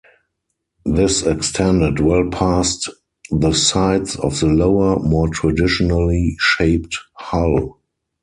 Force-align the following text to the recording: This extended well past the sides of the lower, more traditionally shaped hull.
This 0.83 1.21
extended 1.21 1.99
well 1.99 2.27
past 2.31 2.89
the 3.29 3.53
sides 3.53 4.15
of 4.15 4.39
the 4.39 4.47
lower, 4.47 4.97
more 4.97 5.27
traditionally 5.29 6.37
shaped 6.39 6.97
hull. 7.13 7.79